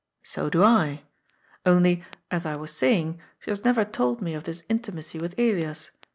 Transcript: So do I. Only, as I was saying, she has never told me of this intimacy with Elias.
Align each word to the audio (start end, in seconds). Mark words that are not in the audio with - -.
So 0.23 0.49
do 0.49 0.63
I. 0.63 1.03
Only, 1.63 2.03
as 2.31 2.43
I 2.43 2.55
was 2.55 2.71
saying, 2.75 3.21
she 3.37 3.51
has 3.51 3.63
never 3.63 3.85
told 3.85 4.19
me 4.19 4.33
of 4.33 4.45
this 4.45 4.63
intimacy 4.67 5.19
with 5.19 5.37
Elias. 5.37 5.91